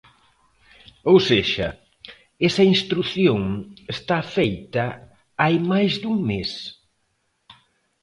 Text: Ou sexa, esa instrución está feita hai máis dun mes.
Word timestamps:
Ou 1.09 1.17
sexa, 1.29 1.69
esa 2.47 2.63
instrución 2.73 3.39
está 3.95 4.17
feita 4.35 4.85
hai 5.41 5.55
máis 5.71 5.91
dun 6.03 6.15
mes. 6.29 6.51